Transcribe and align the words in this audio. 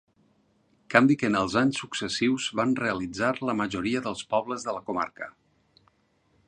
Canvi 0.93 1.17
que 1.23 1.29
en 1.31 1.35
els 1.41 1.57
anys 1.61 1.81
successius 1.83 2.47
van 2.61 2.73
realitzar 2.81 3.31
la 3.51 3.57
majoria 3.61 4.03
dels 4.09 4.27
pobles 4.35 4.67
de 4.69 4.79
la 4.79 4.85
comarca. 4.91 5.31